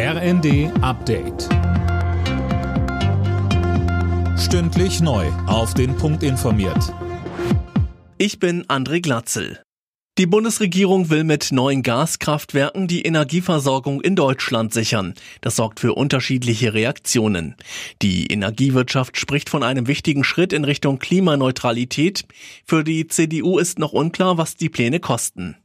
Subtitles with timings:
[0.00, 1.48] RND Update.
[4.38, 5.26] Stündlich neu.
[5.48, 6.94] Auf den Punkt informiert.
[8.16, 9.60] Ich bin André Glatzel.
[10.18, 15.14] Die Bundesregierung will mit neuen Gaskraftwerken die Energieversorgung in Deutschland sichern.
[15.40, 17.54] Das sorgt für unterschiedliche Reaktionen.
[18.02, 22.24] Die Energiewirtschaft spricht von einem wichtigen Schritt in Richtung Klimaneutralität.
[22.64, 25.56] Für die CDU ist noch unklar, was die Pläne kosten.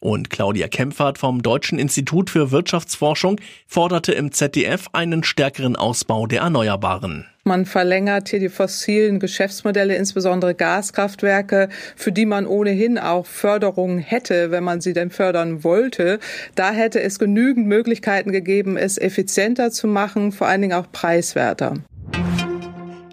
[0.00, 6.42] Und Claudia Kempfert vom Deutschen Institut für Wirtschaftsforschung forderte im ZDF einen stärkeren Ausbau der
[6.42, 7.26] Erneuerbaren.
[7.44, 14.52] Man verlängert hier die fossilen Geschäftsmodelle, insbesondere Gaskraftwerke, für die man ohnehin auch Förderungen hätte,
[14.52, 16.20] wenn man sie denn fördern wollte.
[16.54, 21.74] Da hätte es genügend Möglichkeiten gegeben, es effizienter zu machen, vor allen Dingen auch preiswerter.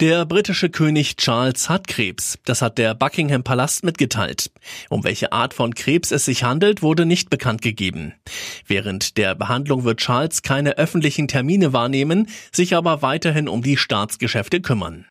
[0.00, 2.38] Der britische König Charles hat Krebs.
[2.46, 4.50] Das hat der Buckingham Palast mitgeteilt.
[4.88, 8.14] Um welche Art von Krebs es sich handelt, wurde nicht bekannt gegeben.
[8.66, 14.62] Während der Behandlung wird Charles keine öffentlichen Termine wahrnehmen, sich aber weiterhin um die Staatsgeschäfte
[14.62, 15.04] kümmern.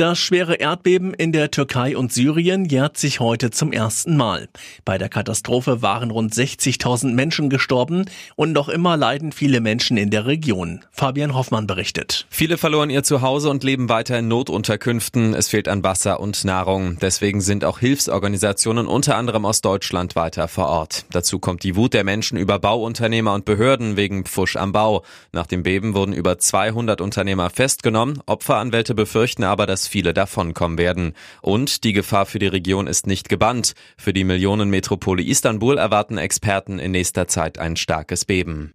[0.00, 4.48] Das schwere Erdbeben in der Türkei und Syrien jährt sich heute zum ersten Mal.
[4.86, 10.08] Bei der Katastrophe waren rund 60.000 Menschen gestorben und noch immer leiden viele Menschen in
[10.08, 10.80] der Region.
[10.90, 12.26] Fabian Hoffmann berichtet.
[12.30, 15.34] Viele verloren ihr Zuhause und leben weiter in Notunterkünften.
[15.34, 16.96] Es fehlt an Wasser und Nahrung.
[17.02, 21.04] Deswegen sind auch Hilfsorganisationen unter anderem aus Deutschland weiter vor Ort.
[21.12, 25.04] Dazu kommt die Wut der Menschen über Bauunternehmer und Behörden wegen Pfusch am Bau.
[25.32, 28.22] Nach dem Beben wurden über 200 Unternehmer festgenommen.
[28.24, 31.12] Opferanwälte befürchten aber, dass viele davonkommen werden.
[31.42, 33.74] Und die Gefahr für die Region ist nicht gebannt.
[33.98, 38.72] Für die Millionenmetropole Istanbul erwarten Experten in nächster Zeit ein starkes Beben.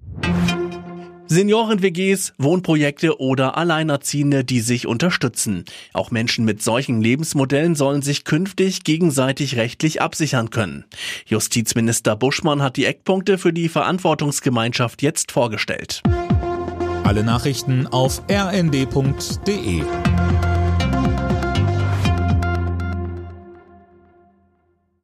[1.27, 5.65] Senioren-WGs, Wohnprojekte oder Alleinerziehende, die sich unterstützen.
[5.91, 10.85] Auch Menschen mit solchen Lebensmodellen sollen sich künftig gegenseitig rechtlich absichern können.
[11.25, 16.03] Justizminister Buschmann hat die Eckpunkte für die Verantwortungsgemeinschaft jetzt vorgestellt.
[17.03, 19.83] Alle Nachrichten auf rnd.de